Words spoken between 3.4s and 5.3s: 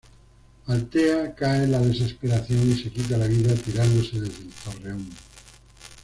tirándose desde el torreón.